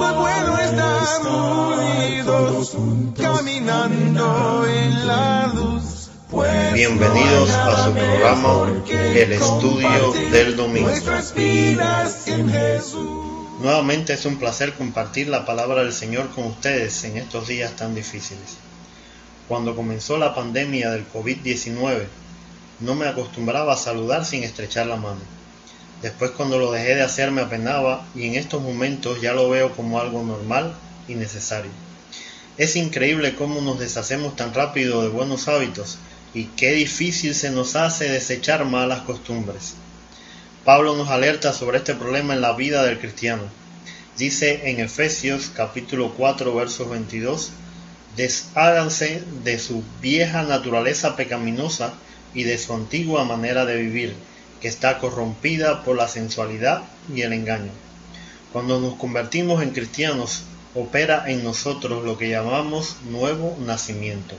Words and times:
bueno 0.00 0.58
estar 0.58 1.26
unidos, 1.26 2.76
caminando 3.16 4.66
en 4.66 5.06
la 5.06 5.52
luz. 5.54 6.10
Pues 6.30 6.72
Bienvenidos 6.72 7.50
a 7.50 7.84
su 7.84 7.92
programa 7.92 8.82
El 8.88 9.32
Estudio 9.32 10.12
del 10.30 10.56
Domingo. 10.56 10.90
En 12.26 12.50
Jesús. 12.50 13.30
Nuevamente 13.60 14.14
es 14.14 14.24
un 14.24 14.36
placer 14.36 14.72
compartir 14.74 15.28
la 15.28 15.44
palabra 15.44 15.82
del 15.82 15.92
Señor 15.92 16.30
con 16.30 16.46
ustedes 16.46 17.04
en 17.04 17.18
estos 17.18 17.48
días 17.48 17.76
tan 17.76 17.94
difíciles. 17.94 18.56
Cuando 19.48 19.76
comenzó 19.76 20.16
la 20.16 20.34
pandemia 20.34 20.90
del 20.90 21.06
COVID-19, 21.12 22.06
no 22.80 22.94
me 22.94 23.06
acostumbraba 23.06 23.74
a 23.74 23.76
saludar 23.76 24.24
sin 24.24 24.44
estrechar 24.44 24.86
la 24.86 24.96
mano. 24.96 25.20
Después 26.02 26.30
cuando 26.30 26.58
lo 26.58 26.72
dejé 26.72 26.94
de 26.94 27.02
hacer 27.02 27.30
me 27.30 27.42
apenaba 27.42 28.06
y 28.14 28.26
en 28.26 28.34
estos 28.34 28.62
momentos 28.62 29.20
ya 29.20 29.34
lo 29.34 29.50
veo 29.50 29.76
como 29.76 30.00
algo 30.00 30.22
normal 30.22 30.74
y 31.08 31.14
necesario. 31.14 31.70
Es 32.56 32.76
increíble 32.76 33.34
cómo 33.34 33.60
nos 33.60 33.78
deshacemos 33.78 34.36
tan 34.36 34.54
rápido 34.54 35.02
de 35.02 35.08
buenos 35.08 35.48
hábitos 35.48 35.98
y 36.32 36.44
qué 36.44 36.72
difícil 36.72 37.34
se 37.34 37.50
nos 37.50 37.76
hace 37.76 38.08
desechar 38.08 38.64
malas 38.64 39.02
costumbres. 39.02 39.74
Pablo 40.64 40.96
nos 40.96 41.08
alerta 41.08 41.52
sobre 41.52 41.78
este 41.78 41.94
problema 41.94 42.34
en 42.34 42.40
la 42.40 42.52
vida 42.52 42.82
del 42.84 42.98
cristiano. 42.98 43.42
Dice 44.16 44.70
en 44.70 44.80
Efesios 44.80 45.50
capítulo 45.54 46.14
4 46.16 46.54
versos 46.54 46.88
22, 46.88 47.50
desháganse 48.16 49.22
de 49.44 49.58
su 49.58 49.82
vieja 50.00 50.42
naturaleza 50.42 51.16
pecaminosa 51.16 51.94
y 52.34 52.44
de 52.44 52.58
su 52.58 52.74
antigua 52.74 53.24
manera 53.24 53.64
de 53.64 53.76
vivir, 53.76 54.14
que 54.60 54.68
está 54.68 54.98
corrompida 54.98 55.82
por 55.84 55.96
la 55.96 56.08
sensualidad 56.08 56.82
y 57.14 57.22
el 57.22 57.32
engaño. 57.32 57.72
Cuando 58.52 58.80
nos 58.80 58.94
convertimos 58.94 59.62
en 59.62 59.70
cristianos, 59.70 60.42
opera 60.74 61.24
en 61.28 61.42
nosotros 61.42 62.04
lo 62.04 62.18
que 62.18 62.28
llamamos 62.28 62.96
nuevo 63.08 63.56
nacimiento. 63.60 64.36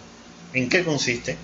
¿En 0.54 0.70
qué 0.70 0.84
consiste? 0.84 1.38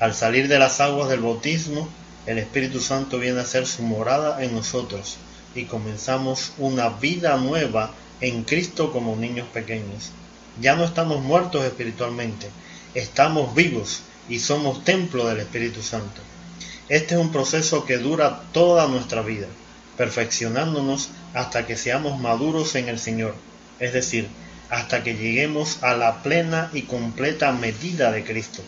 Al 0.00 0.14
salir 0.14 0.48
de 0.48 0.58
las 0.58 0.80
aguas 0.80 1.08
del 1.08 1.20
bautismo, 1.20 1.88
el 2.26 2.38
Espíritu 2.38 2.80
Santo 2.80 3.18
viene 3.18 3.40
a 3.40 3.46
ser 3.46 3.66
su 3.66 3.82
morada 3.82 4.42
en 4.42 4.54
nosotros 4.54 5.16
y 5.54 5.64
comenzamos 5.64 6.52
una 6.58 6.88
vida 6.88 7.36
nueva 7.36 7.92
en 8.20 8.44
Cristo 8.44 8.92
como 8.92 9.16
niños 9.16 9.46
pequeños. 9.52 10.10
Ya 10.60 10.74
no 10.74 10.84
estamos 10.84 11.22
muertos 11.22 11.64
espiritualmente, 11.64 12.48
estamos 12.94 13.54
vivos 13.54 14.02
y 14.28 14.38
somos 14.38 14.84
templo 14.84 15.26
del 15.26 15.40
Espíritu 15.40 15.82
Santo. 15.82 16.22
Este 16.90 17.14
es 17.14 17.20
un 17.20 17.32
proceso 17.32 17.86
que 17.86 17.96
dura 17.96 18.42
toda 18.52 18.86
nuestra 18.88 19.22
vida, 19.22 19.46
perfeccionándonos 19.96 21.08
hasta 21.32 21.66
que 21.66 21.78
seamos 21.78 22.20
maduros 22.20 22.74
en 22.74 22.90
el 22.90 22.98
Señor, 22.98 23.34
es 23.78 23.94
decir, 23.94 24.28
hasta 24.68 25.02
que 25.02 25.14
lleguemos 25.14 25.82
a 25.82 25.96
la 25.96 26.22
plena 26.22 26.70
y 26.74 26.82
completa 26.82 27.52
medida 27.52 28.12
de 28.12 28.22
Cristo. 28.22 28.62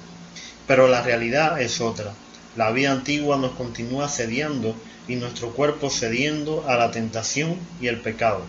Pero 0.67 0.89
la 0.89 1.03
realidad 1.03 1.61
es 1.61 1.83
otra. 1.83 2.14
La 2.56 2.70
vida 2.70 2.91
antigua 2.91 3.37
nos 3.37 3.53
continúa 3.53 4.09
sediando 4.09 4.75
y 5.09 5.17
nuestro 5.17 5.50
cuerpo 5.50 5.91
cediendo 5.91 6.64
a 6.67 6.77
la 6.77 6.91
tentación 6.91 7.59
y 7.83 7.89
el 7.89 8.00
pecado. 8.00 8.44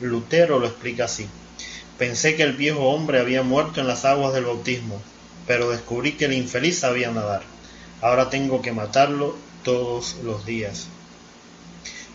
Lutero 0.00 0.58
lo 0.58 0.66
explica 0.66 1.04
así. 1.04 1.28
Pensé 1.96 2.34
que 2.34 2.42
el 2.42 2.54
viejo 2.54 2.88
hombre 2.88 3.20
había 3.20 3.44
muerto 3.44 3.80
en 3.80 3.86
las 3.86 4.04
aguas 4.04 4.34
del 4.34 4.46
bautismo, 4.46 5.00
pero 5.46 5.70
descubrí 5.70 6.12
que 6.12 6.24
el 6.24 6.32
infeliz 6.32 6.80
sabía 6.80 7.12
nadar. 7.12 7.42
Ahora 8.02 8.30
tengo 8.30 8.62
que 8.62 8.72
matarlo 8.72 9.36
todos 9.62 10.16
los 10.24 10.44
días. 10.44 10.88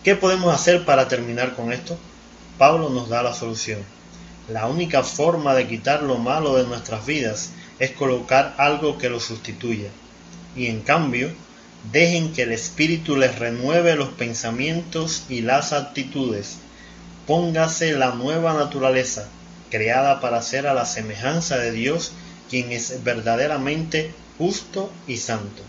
¿Qué 0.03 0.17
podemos 0.17 0.53
hacer 0.53 0.83
para 0.83 1.07
terminar 1.07 1.55
con 1.55 1.71
esto? 1.71 1.97
Pablo 2.57 2.89
nos 2.89 3.07
da 3.07 3.23
la 3.23 3.33
solución. 3.33 3.79
La 4.49 4.67
única 4.67 5.01
forma 5.01 5.55
de 5.55 5.65
quitar 5.65 6.03
lo 6.03 6.17
malo 6.17 6.57
de 6.57 6.67
nuestras 6.67 7.05
vidas 7.05 7.51
es 7.79 7.91
colocar 7.91 8.53
algo 8.57 8.97
que 8.97 9.09
lo 9.09 9.21
sustituya. 9.21 9.87
Y 10.57 10.67
en 10.67 10.81
cambio, 10.81 11.31
dejen 11.93 12.33
que 12.33 12.41
el 12.41 12.51
Espíritu 12.51 13.15
les 13.15 13.39
renueve 13.39 13.95
los 13.95 14.09
pensamientos 14.09 15.23
y 15.29 15.39
las 15.39 15.71
actitudes. 15.71 16.57
Póngase 17.25 17.93
la 17.93 18.11
nueva 18.13 18.53
naturaleza, 18.53 19.29
creada 19.69 20.19
para 20.19 20.41
ser 20.41 20.67
a 20.67 20.73
la 20.73 20.85
semejanza 20.85 21.57
de 21.57 21.71
Dios, 21.71 22.11
quien 22.49 22.73
es 22.73 23.05
verdaderamente 23.05 24.11
justo 24.37 24.91
y 25.07 25.15
santo. 25.15 25.63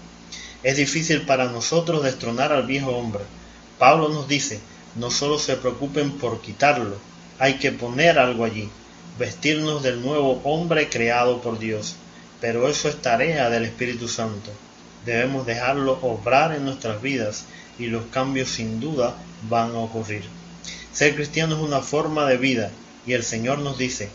Es 0.63 0.77
difícil 0.77 1.23
para 1.23 1.45
nosotros 1.47 2.03
destronar 2.03 2.53
al 2.53 2.67
viejo 2.67 2.91
hombre. 2.91 3.23
Pablo 3.79 4.09
nos 4.09 4.27
dice, 4.27 4.59
no 4.97 5.11
solo 5.11 5.39
se 5.39 5.57
preocupen 5.57 6.19
por 6.19 6.41
quitarlo, 6.41 6.97
hay 7.39 7.55
que 7.55 7.71
poner 7.71 8.19
algo 8.19 8.45
allí, 8.45 8.69
vestirnos 9.19 9.85
del 9.85 10.03
nuevo 10.03 10.41
hombre 10.43 10.89
creado 10.89 11.41
por 11.41 11.61
Dios. 11.61 11.95
Pero 12.41 12.69
eso 12.69 12.89
es 12.89 13.01
tarea 13.01 13.51
del 13.51 13.65
Espíritu 13.65 14.09
Santo. 14.09 14.51
Debemos 15.07 15.47
dejarlo 15.47 15.99
obrar 16.03 16.55
en 16.55 16.65
nuestras 16.65 17.01
vidas 17.01 17.45
y 17.79 17.87
los 17.87 18.07
cambios 18.07 18.49
sin 18.49 18.81
duda 18.81 19.15
van 19.49 19.71
a 19.71 19.79
ocurrir. 19.79 20.25
Ser 20.93 21.15
cristiano 21.15 21.57
es 21.57 21.63
una 21.63 21.81
forma 21.81 22.27
de 22.27 22.37
vida 22.37 22.73
y 23.07 23.13
el 23.13 23.23
Señor 23.23 23.61
nos 23.61 23.79
dice, 23.79 24.09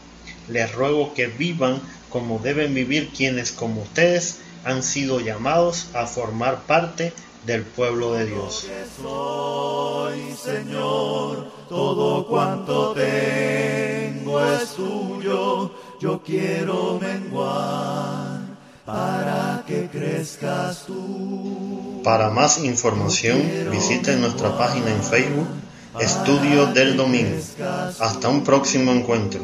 les 0.49 0.73
ruego 0.73 1.13
que 1.13 1.27
vivan 1.27 1.81
como 2.09 2.39
deben 2.39 2.73
vivir 2.73 3.09
quienes 3.15 3.53
como 3.53 3.83
ustedes 3.83 4.39
han 4.63 4.83
sido 4.83 5.19
llamados 5.19 5.87
a 5.93 6.05
formar 6.05 6.61
parte 6.63 7.13
del 7.45 7.63
pueblo 7.63 8.13
de 8.13 8.25
Dios. 8.27 8.67
soy, 9.01 10.33
Señor, 10.41 11.51
todo 11.67 12.25
cuanto 12.27 12.93
tengo 12.93 14.43
es 14.45 14.69
tuyo, 14.69 15.71
yo 15.99 16.21
quiero 16.23 16.99
menguar 16.99 18.39
para 18.85 19.63
que 19.67 19.87
crezcas 19.87 20.85
tú. 20.85 22.01
Para 22.03 22.29
más 22.29 22.63
información 22.63 23.41
visiten 23.71 24.21
nuestra 24.21 24.57
página 24.57 24.89
en 24.91 25.03
Facebook 25.03 25.47
Estudio 25.99 26.67
del 26.73 26.97
Domingo. 26.97 27.37
Hasta 27.99 28.27
un 28.27 28.43
próximo 28.43 28.91
encuentro. 28.91 29.41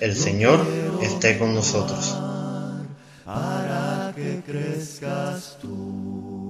El 0.00 0.14
Señor 0.14 0.60
esté 1.00 1.38
con 1.38 1.54
nosotros. 1.54 2.14
Que 4.18 4.42
crezcas 4.44 5.56
tú. 5.62 6.47